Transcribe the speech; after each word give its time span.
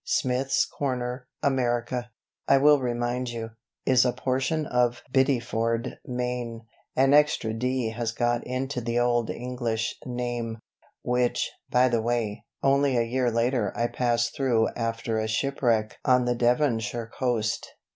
Smith's 0.03 0.65
Cor., 0.65 1.27
America, 1.43 2.09
I 2.47 2.57
will 2.57 2.79
remind 2.79 3.29
you, 3.29 3.51
is 3.85 4.03
a 4.03 4.11
portion 4.11 4.65
of 4.65 5.03
Biddeford, 5.13 5.99
Me. 6.07 6.61
An 6.95 7.13
extra 7.13 7.53
"d" 7.53 7.91
has 7.91 8.11
got 8.11 8.43
into 8.43 8.81
the 8.81 8.97
old 8.97 9.29
English 9.29 9.95
name 10.07 10.57
which, 11.03 11.51
by 11.69 11.87
the 11.87 12.01
way, 12.01 12.43
only 12.63 12.97
a 12.97 13.03
year 13.05 13.29
later 13.29 13.71
I 13.77 13.85
passed 13.89 14.35
through 14.35 14.69
after 14.75 15.19
a 15.19 15.27
shipwreck 15.27 15.97
on 16.03 16.25
the 16.25 16.33
Devonshire 16.33 17.05
coast. 17.13 17.67